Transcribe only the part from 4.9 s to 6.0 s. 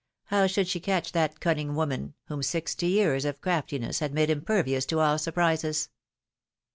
all surprises